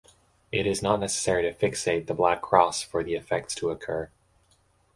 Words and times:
It 0.51 0.65
is 0.65 0.81
not 0.81 0.99
necessary 0.99 1.43
to 1.43 1.53
fixate 1.53 2.07
the 2.07 2.15
black 2.15 2.41
cross 2.41 2.81
for 2.81 3.03
the 3.03 3.13
effects 3.13 3.53
to 3.53 3.69
occur. 3.69 4.09